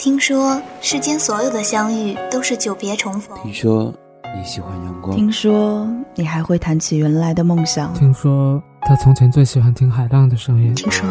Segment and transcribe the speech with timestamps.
[0.00, 3.36] 听说世间所有的相遇都是久别重逢。
[3.42, 3.92] 听说
[4.34, 5.14] 你喜欢阳光。
[5.14, 7.92] 听说你还会谈起原来的梦想。
[7.92, 10.74] 听说他从前最喜欢听海浪的声音。
[10.74, 11.06] 听说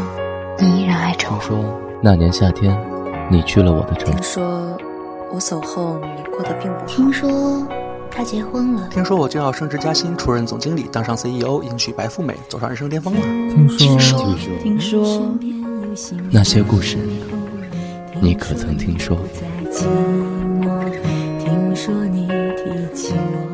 [0.59, 1.37] 你依然爱着我。
[1.37, 1.63] 听说
[2.01, 2.75] 那年夏天，
[3.29, 4.11] 你去了我的城。
[4.11, 4.75] 听说
[5.31, 6.85] 我走后你过得并不好。
[6.87, 7.67] 听说
[8.09, 8.87] 他结婚了。
[8.89, 13.21] 听说我就要升职加薪，出任总经理，当上 CEO，迎娶白富美，走上人生巅峰了。
[13.53, 15.31] 听说听说听说
[16.31, 16.97] 那些故事，
[18.21, 19.17] 你可曾听说？
[21.39, 23.49] 听说你提起我。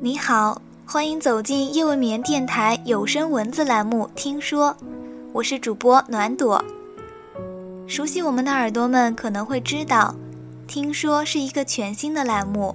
[0.00, 4.70] 你好，欢迎走进夜未眠电台有声文字栏目《听说》，
[5.32, 6.64] 我是主播暖朵。
[7.88, 10.14] 熟悉我们的耳朵们可能会知道，
[10.72, 12.74] 《听说》是一个全新的栏目。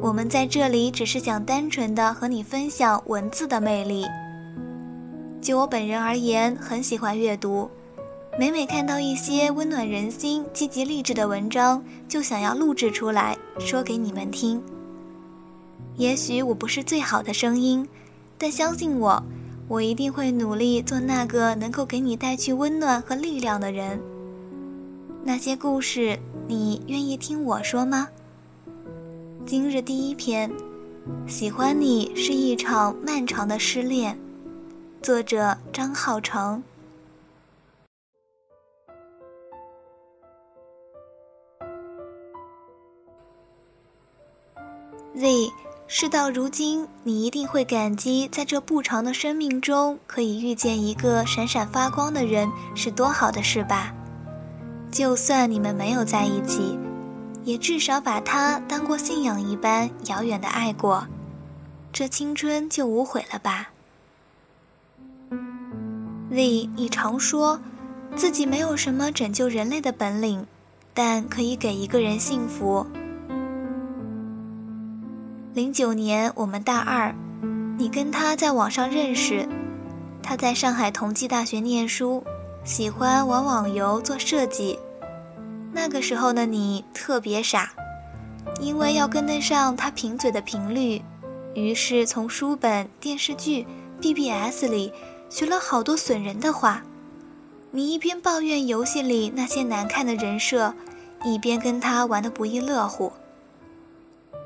[0.00, 4.04] 我们在这里只是想单纯的和你分享文字的魅力。
[5.44, 7.68] 就我本人而言，很喜欢阅读，
[8.38, 14.62] 每每看到一些温暖人心、积极励志的文章，就想要录制出来说给你们听。
[15.96, 17.86] 也许我不是最好的声音，
[18.38, 19.22] 但相信我，
[19.68, 24.00] 我一定会努力做那个能够给你带去温暖和力量的人。
[25.22, 26.18] 那些故事，
[26.48, 28.08] 你愿意听我说吗？
[29.44, 30.50] 今日第一篇，
[31.26, 34.18] 喜欢你是一场漫长的失恋。
[35.04, 36.62] 作者张浩成。
[45.14, 45.52] Z，
[45.86, 53.94] 事到如今，你一定会感激在这不长的生命中可以遇见一个闪闪发光的人是多好的事吧？
[54.90, 56.78] 就算你们没有在一起，
[57.44, 61.06] 也至少把他当过信仰一般遥远的爱过，
[61.92, 63.73] 这青春就无悔了吧
[66.34, 67.60] ？Z，你常说
[68.16, 70.44] 自己没有什么拯救人类的本领，
[70.92, 72.84] 但可以给一个人幸福。
[75.52, 77.14] 零九年，我们大二，
[77.78, 79.48] 你跟他在网上认识，
[80.20, 82.24] 他在上海同济大学念书，
[82.64, 84.80] 喜欢玩网游做设计。
[85.72, 87.72] 那个时候的你特别傻，
[88.60, 91.00] 因为要跟得上他贫嘴的频率，
[91.54, 93.64] 于是从书本、电视剧、
[94.00, 94.92] BBS 里
[95.28, 96.82] 学了好多损人的话。
[97.70, 100.72] 你一边抱怨游戏里那些难看的人设，
[101.24, 103.12] 一边跟他玩得不亦乐乎。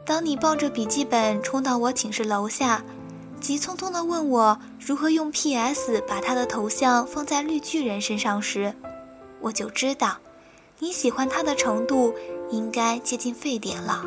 [0.07, 2.83] 当你抱着笔记本冲到我寝室楼下，
[3.39, 8.75] 急匆匆地问我如何用 PS 把他的头像放在绿巨人身上时，
[9.41, 10.17] 我就知道，
[10.79, 12.15] 你喜欢他的程度
[12.51, 14.03] 应该接近沸点了。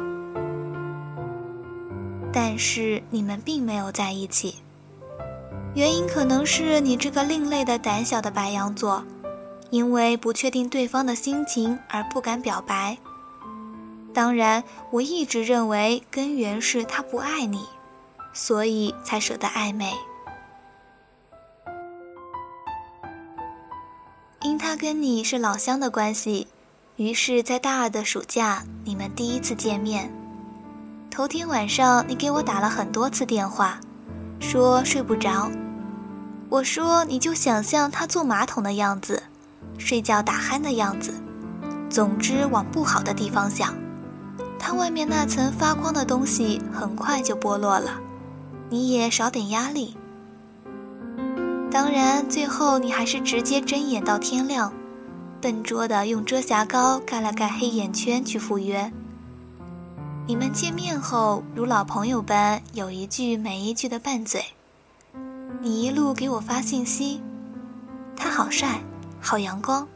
[2.33, 4.55] 但是你们并没有在一起，
[5.73, 9.03] 原因可能是你这个另类的胆小的白羊座，
[9.69, 12.97] 因为不确定对方的心情而不敢表白。
[14.13, 14.61] 当然，
[14.91, 17.65] 我一直认为根源是他不爱你，
[18.33, 19.93] 所以才舍得暧昧。
[24.41, 26.47] 因他跟你是老乡的关系，
[26.97, 30.11] 于是，在大二的暑假，你们第一次见面。
[31.09, 33.79] 头天晚上，你给我打了很多次电话，
[34.41, 35.49] 说睡不着。
[36.51, 39.23] 我说你就想象他坐马桶的样子，
[39.77, 41.13] 睡觉打鼾的样子，
[41.89, 43.73] 总之往不好的地方想。
[44.59, 48.01] 他外面那层发光的东西很快就剥落了，
[48.69, 49.95] 你也少点压力。
[51.71, 54.73] 当然，最后你还是直接睁眼到天亮，
[55.39, 58.91] 笨拙的用遮瑕膏盖了盖黑眼圈去赴约。
[60.27, 64.43] 你们见面后如老朋友般有一句没一句的拌嘴，
[65.63, 67.21] 你一路给我发信息，
[68.15, 68.81] 他好帅，
[69.19, 69.87] 好阳光，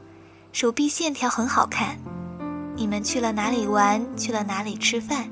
[0.51, 1.97] 手臂线条很好看。
[2.75, 4.05] 你们去了哪里玩？
[4.15, 5.27] 去了哪里吃饭？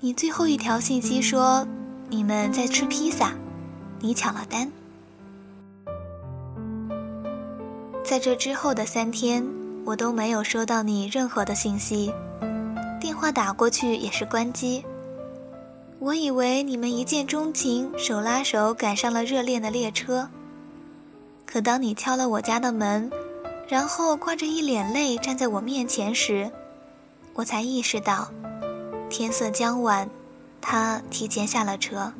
[0.00, 1.68] 你最后一条信息说
[2.08, 3.34] 你们在吃披萨，
[4.00, 4.72] 你抢了单。
[8.02, 9.46] 在这之后的三天，
[9.84, 12.10] 我都没有收到你任何的信息，
[12.98, 14.82] 电话打过去也是关机。
[16.02, 20.28] 我以为你们一见钟情，手拉手赶上了热恋的列车。
[21.46, 23.08] 可当你敲了我家的门，
[23.68, 26.50] 然后挂着一脸泪站在我面前时，
[27.34, 28.28] 我才意识到，
[29.08, 30.10] 天色将晚，
[30.60, 32.12] 他提前下了车。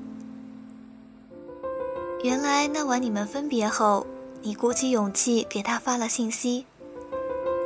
[2.22, 4.06] 原来那晚你们分别后，
[4.42, 6.66] 你鼓起勇气给他发了信息，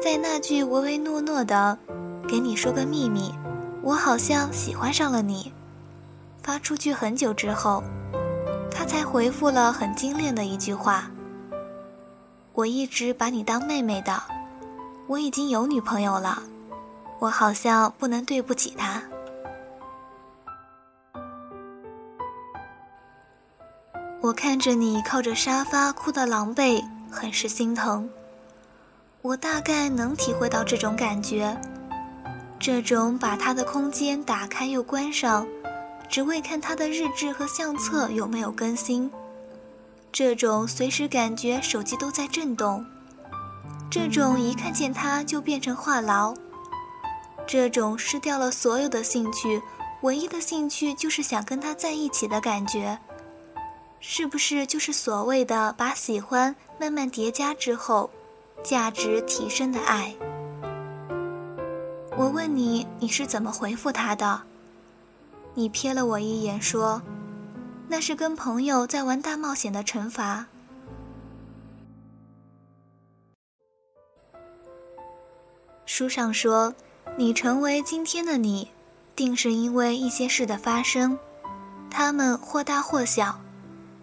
[0.03, 1.79] 在那句唯唯诺诺的
[2.27, 3.35] “给你说个秘密，
[3.83, 5.53] 我好像喜欢上了你”，
[6.47, 7.83] 发出去很久之后，
[8.71, 11.11] 他才回复了很精炼的一句话
[12.55, 14.23] ：“我一直把你当妹妹的，
[15.09, 16.41] 我已经有女朋友了，
[17.19, 19.03] 我好像不能对不起她。
[24.21, 28.09] 我看着你靠着沙发哭得狼狈，很是心疼。
[29.21, 31.61] 我大概能体会到这种感觉，
[32.57, 35.45] 这种把他的空间打开又关上，
[36.09, 39.11] 只为看他的日志和相册有没有更新，
[40.13, 42.85] 这种随时感觉手机都在震动，
[43.91, 46.35] 这种一看见他就变成话痨，
[47.47, 49.61] 这种失掉了所有的兴趣，
[50.03, 52.99] 唯一的兴趣就是想跟他在一起的感觉。
[53.99, 58.09] 是不是就是所谓的把喜欢慢慢叠加之后，
[58.63, 60.15] 价值提升的爱？
[62.17, 64.43] 我问你，你是怎么回复他的？
[65.57, 67.01] 你瞥了我一眼，说
[67.89, 70.45] ：“那是跟朋友在玩大冒险的惩罚。”
[75.87, 76.75] 书上说，
[77.17, 78.69] 你成为今天的你，
[79.17, 81.19] 定是因为一些事的发生，
[81.91, 83.41] 它们或大或小。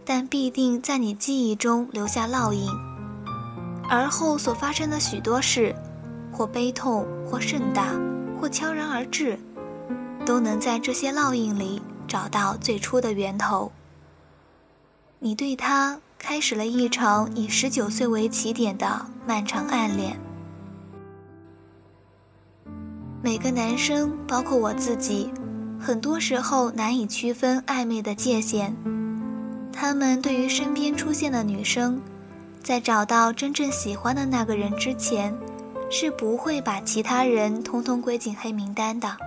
[0.06, 2.70] 但必定在你记忆中留下烙印，
[3.88, 5.74] 而后所发生的许多事，
[6.30, 7.96] 或悲痛，或盛大，
[8.38, 9.40] 或悄然而至，
[10.26, 13.72] 都能在这些烙印里找到最初的源头。
[15.20, 20.20] 你对他开始了一场以十九岁为起点的漫长暗恋。
[23.22, 25.32] 每个男生，包括我自己，
[25.80, 28.76] 很多时候难以区分暧昧的界限。
[29.72, 32.02] 他们对于身边出现的女生，
[32.62, 35.34] 在找到真正喜欢的那个人之前，
[35.90, 39.18] 是不会把其他人通通归进黑名单的。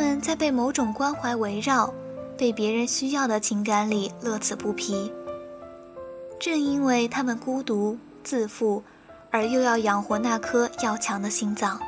[0.00, 1.92] 们在被某种关怀围绕、
[2.38, 5.12] 被别人需要的情感里乐此不疲。
[6.38, 8.82] 正因为他们孤独自负，
[9.30, 11.78] 而又要养活那颗要强的心脏，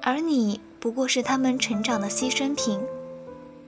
[0.00, 2.80] 而你不过是他们成长的牺牲品。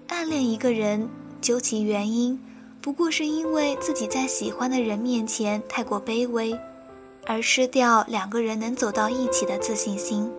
[0.06, 1.08] 暗恋一个人。
[1.40, 2.38] 究其原因，
[2.80, 6.56] 不过是因为自己在喜欢的人面前太过卑微，
[7.26, 10.30] 而失掉两个人能走到一起的自信心。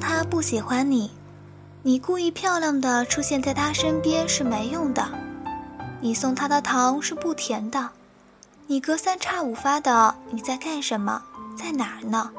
[0.00, 1.10] 他不喜欢你，
[1.82, 5.06] 你故意漂亮的出现在他身边是没用的，
[6.00, 7.90] 你送他的糖是不甜的，
[8.66, 11.22] 你隔三差五发的你在干什么，
[11.56, 12.30] 在哪儿呢？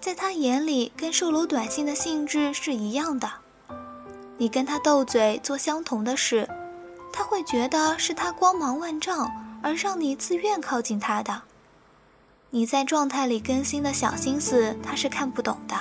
[0.00, 3.30] 在他眼里，跟售楼短信的性质是一样的。
[4.38, 6.48] 你跟他斗嘴做相同的事，
[7.12, 9.30] 他会觉得是他光芒万丈，
[9.62, 11.42] 而让你自愿靠近他的。
[12.48, 15.76] 你在状态里更新的小心思，他是看不懂的。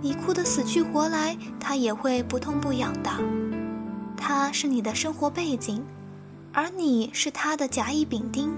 [0.00, 3.10] 你哭得死去活来，他也会不痛不痒的。
[4.16, 5.82] 他是你的生活背景，
[6.52, 8.50] 而你是他的甲乙丙丁。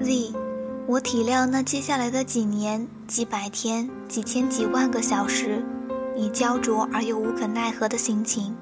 [0.00, 0.34] Z。
[0.86, 5.64] 我体谅那接下来的几年、几百天、几千几万个小时，
[6.16, 8.56] 你焦灼而又无可奈何的心情。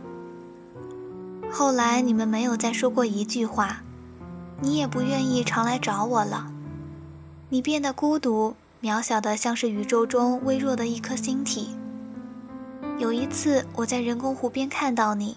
[1.50, 3.82] 后来你们没有再说过一句话，
[4.60, 6.50] 你也不愿意常来找我了。
[7.48, 11.76] 你变得孤独、渺小的，像是宇宙中微弱的一颗星体。
[12.98, 15.36] 有一次我在人工湖边看到你，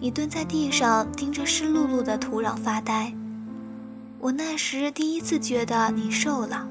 [0.00, 3.12] 你蹲在地上盯着湿漉漉的土壤发呆。
[4.18, 6.66] 我那时第一次觉得你瘦了，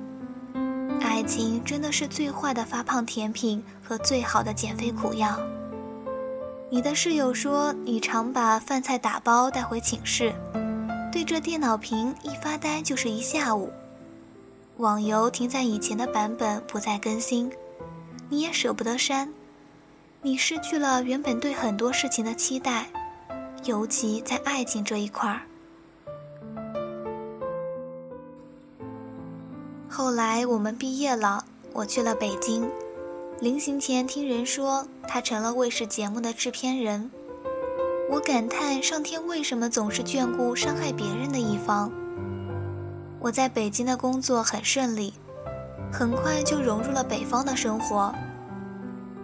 [1.01, 5.39] 爱情真的是最坏的发胖甜品和最好的减肥苦药。
[6.70, 10.34] 你的室友说你常把饭菜打包带回寝室，
[11.12, 13.70] 对着电脑屏一发呆就是一下午，
[14.77, 17.51] 网游停在以前的版本不再更新，
[18.30, 19.32] 你也舍不得删，
[20.22, 22.88] 你失去了原本对很多事情的期待，
[23.65, 25.41] 尤其在爱情这一块儿。
[29.89, 32.68] 后来我们毕业了，我去了北京。
[33.41, 37.12] 临行前听人说他成了卫视节目的制片人，
[38.12, 41.89] 我感叹上天为什么总是眷顾伤害别人的一方。
[43.22, 45.13] 我在北京的工作很顺利，
[45.94, 48.13] 很快就融入了北方的生活。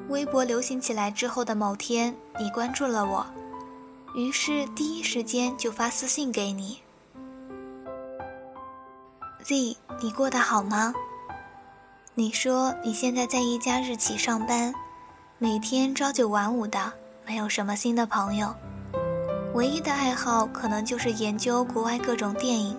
[0.07, 3.27] 微博流行起来之后的某天，你关注了我，
[4.15, 6.79] 于是第一时间就发私信给你。
[9.43, 10.93] Z，你过得好吗？
[12.15, 14.73] 你说你现在在一家日企上班，
[15.39, 16.93] 每天朝九晚五的，
[17.25, 18.55] 没有什么新的朋友，
[19.57, 22.77] 唯一的爱好可能就是研究国外各种电影。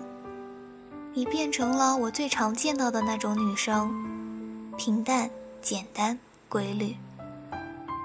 [1.13, 3.93] 你变成了我最常见到的那种女生，
[4.77, 5.29] 平淡、
[5.61, 6.17] 简单、
[6.47, 6.95] 规律，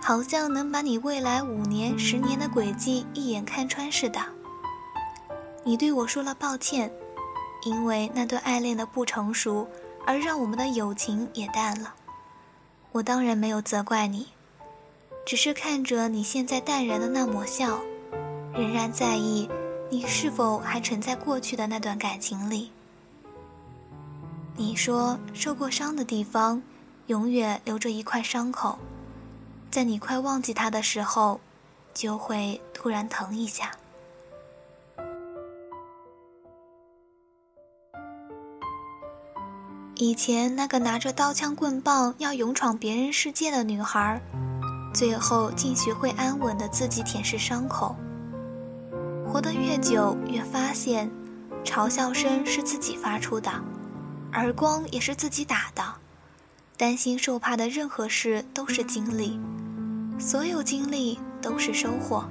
[0.03, 4.21] 好像能把你未来五年、十年的轨迹一眼看穿似的。
[5.63, 6.93] 你对我说了抱歉，
[7.65, 9.69] 因为那段爱恋的不成熟，
[10.05, 11.95] 而让我们的友情也淡了。
[12.91, 14.31] 我当然没有责怪你，
[15.25, 17.79] 只是看着你现在淡然的那抹笑，
[18.55, 19.49] 仍然在意
[19.91, 22.71] 你是否还沉在过去的那段感情里。
[24.57, 26.63] 你说受过伤的地方，
[27.09, 28.79] 永远留着一块伤口。
[29.71, 31.41] 在你快忘记他的时候，
[31.93, 33.73] 就会突然疼一下。
[39.97, 44.21] 以前那个拿着刀枪棍棒要勇闯别人世界的女孩，
[44.93, 47.97] 最后竟学会安稳的自己舔舐伤口。
[49.35, 51.11] 活得越久，越发现，
[51.65, 53.51] 嘲笑声是自己发出的，
[54.33, 55.83] 耳光也是自己打的，
[56.77, 59.41] 担心受怕的任何事都是经历。
[60.21, 62.25] 所有经历都是收获，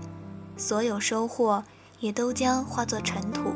[0.56, 1.62] 所有收获
[2.00, 3.52] 也都将化作尘土。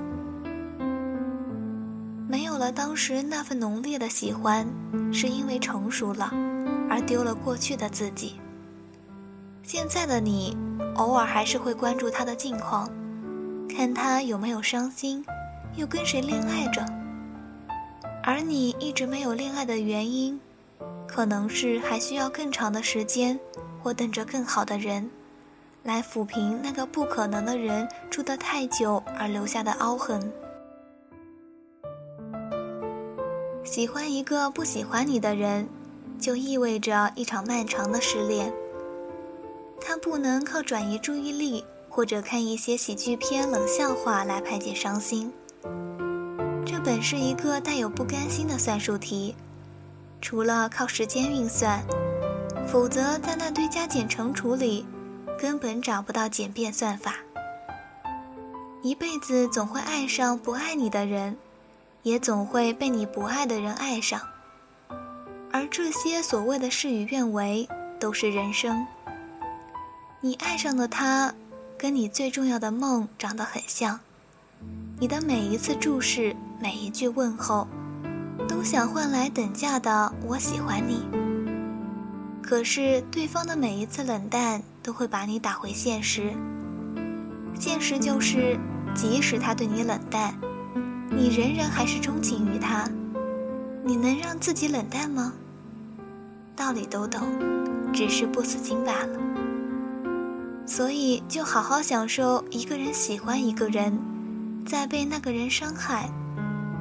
[2.28, 4.68] 没有了当时那份浓烈的喜欢，
[5.14, 6.30] 是因为成熟了，
[6.90, 8.42] 而丢了过去的自己。
[9.64, 10.58] 现在的你，
[10.96, 12.90] 偶尔还是会关注他的近况，
[13.68, 15.26] 看他有没有伤心，
[15.76, 16.86] 又跟谁恋爱着。
[18.24, 20.40] 而你一直没有恋爱的原因，
[21.08, 23.40] 可能是还需要更长的时间。
[23.84, 25.10] 或等着更好的人，
[25.84, 30.30] 来抚平那个不可能的人住得太久而留下的凹痕。
[33.64, 35.70] 喜欢一个不喜欢你的人，
[36.20, 38.52] 就意味着一场漫长的失恋。
[39.80, 41.64] 他不能靠转移注意力
[41.98, 45.34] 或者看一些喜剧片、冷笑话来排解伤心。
[46.64, 49.36] 这本是一个带有不甘心的算术题，
[50.22, 51.84] 除了靠时间运算。
[52.68, 54.86] 否则，在那堆加减乘除里，
[55.40, 57.16] 根本找不到简便算法。
[58.84, 61.36] 一辈子总会爱上不爱你的人，
[62.04, 64.22] 也总会被你不爱的人爱上。
[65.52, 67.68] 而这些所谓的事与愿违，
[68.00, 68.86] 都是人生。
[70.22, 71.34] 你爱上的他，
[71.78, 74.00] 跟你最重要的梦长得很像。
[75.00, 77.68] 你的每一次注视，每一句问候，
[78.48, 81.06] 都想换来等价的“我喜欢你”。
[82.42, 86.34] 可是，对方的每一次冷淡都会把你打回现实。
[87.60, 88.58] 现实就是，
[88.96, 90.34] 即使他对你冷淡，
[91.12, 92.90] 你仍然还是钟情于他。
[93.84, 95.34] 你能让自己冷淡吗？
[96.56, 97.22] 道理都懂，
[97.94, 99.20] 只是不死心罢了。
[100.68, 103.98] 所以，就好好享受一个人喜欢一个人，
[104.66, 106.12] 再被那个人伤害，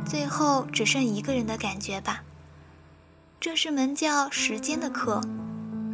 [0.05, 2.25] 最后只剩一个人的感觉吧。
[3.39, 5.21] 这是门叫时间的课。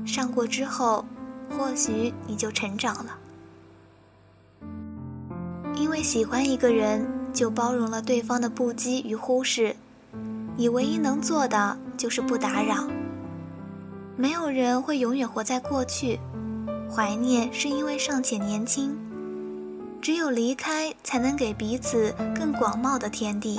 [0.06, 1.04] 上过之后，
[1.50, 3.18] 或许你就成长了。
[5.76, 9.76] 因为喜欢一个人，就包容了对方的不羁与忽视。
[10.56, 12.88] 你唯一能做的就是不打扰。
[14.16, 16.18] 没有人会永远活在过去，
[16.94, 18.94] 怀念是因为尚且年轻。
[20.02, 23.58] 只有离开，才能给彼此更广袤的天地。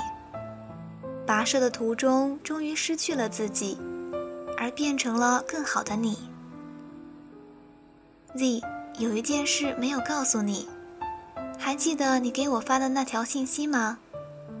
[1.26, 3.76] 跋涉的途中，终于失去了自己，
[4.56, 6.16] 而变成了更好的你。
[8.36, 8.60] Z，
[8.98, 10.68] 有一件事没有告诉你，
[11.58, 13.98] 还记得你给我发的那条信息吗？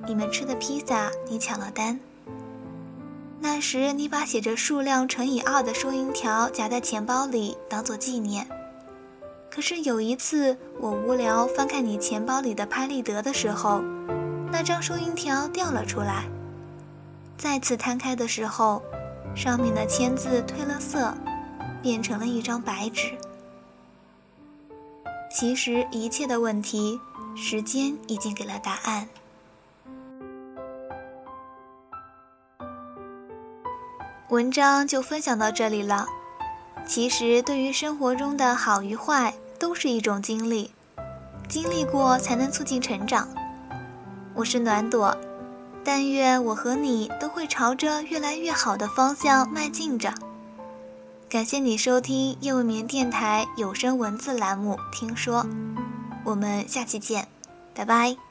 [0.06, 2.00] 你们吃的披萨，你抢了单。
[3.40, 8.48] 那时你把写着数量乘以二的收银条夹在钱包里当做纪念。
[9.54, 13.80] 可是有一次我无聊翻看你钱包里的拍立得的时候，
[14.50, 16.24] 那张收银条掉了出来。
[17.38, 18.82] 再次摊开的时候，
[19.36, 21.14] 上面的签字褪了色，
[21.80, 23.12] 变成了一张白纸。
[25.30, 27.00] 其实一切的问题，
[27.36, 29.08] 时间已经给了答案。
[34.30, 36.08] 文章就分享到这里了。
[36.84, 39.32] 其实对于生活中的好与坏，
[39.64, 40.72] 都是一种经历，
[41.48, 43.26] 经历过才能促进成长。
[44.34, 45.16] 我是暖朵，
[45.82, 50.12] 但愿我和你都会朝着越来越好的方向迈进着。
[51.30, 54.78] 感谢你收听夜未眠电台有声文字栏目。
[54.92, 55.46] 听说，
[56.24, 57.26] 我们下期见，
[57.74, 58.23] 拜拜。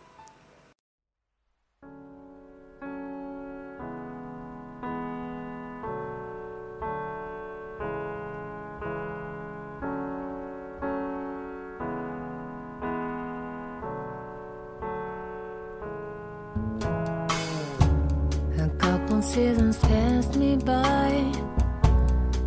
[19.77, 21.31] passed me by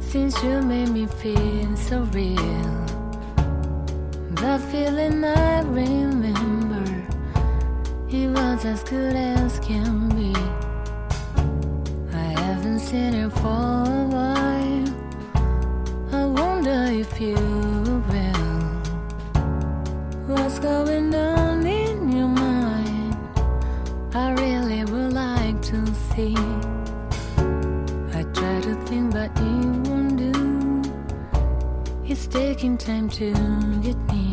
[0.00, 2.86] since you made me feel so real.
[4.42, 6.84] The feeling I remember,
[8.08, 10.34] it was as good as can be.
[12.12, 14.88] I haven't seen you for a while.
[16.12, 17.34] I wonder if you
[18.10, 18.46] will.
[20.28, 23.16] What's going on in your mind?
[24.14, 26.65] I really would like to see.
[32.56, 33.34] taking time to
[33.82, 34.32] get me.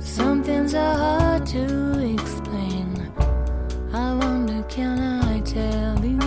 [0.00, 3.12] Some things are hard to explain.
[3.92, 6.18] I wonder, can I tell you?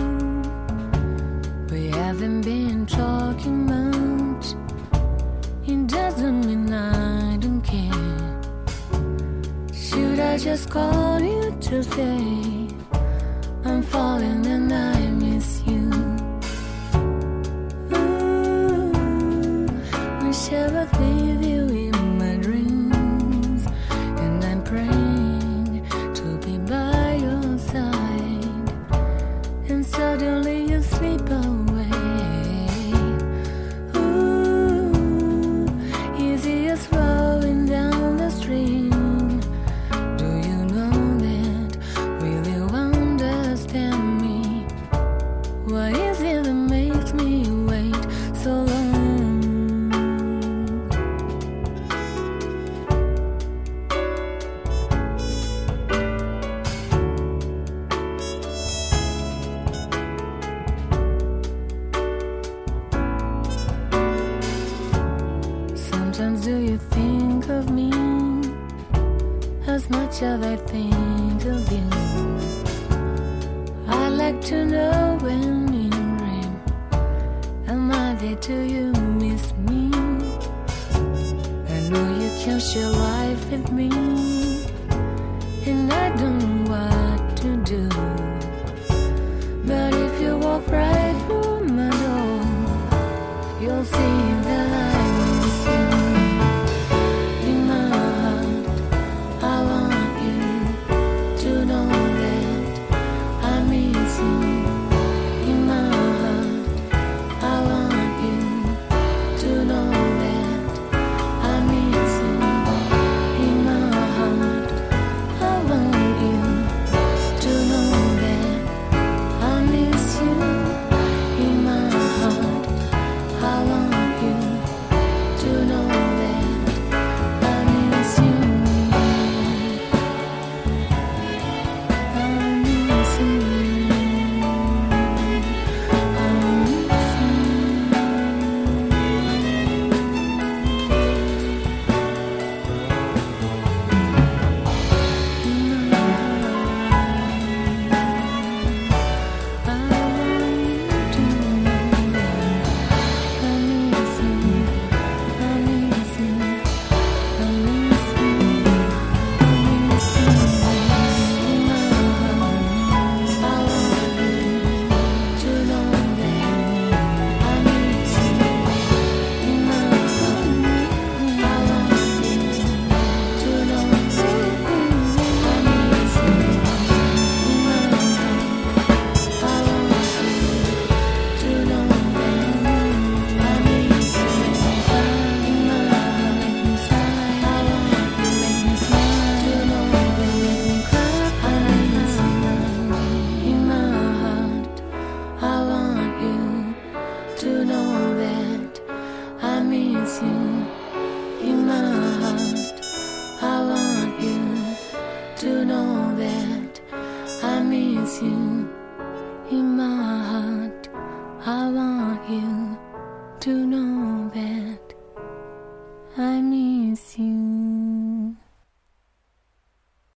[1.71, 4.53] We haven't been talking much.
[5.65, 8.33] It doesn't mean I don't care.
[9.73, 12.67] Should I just call you to say
[13.65, 15.02] I'm falling and I?
[20.83, 21.32] of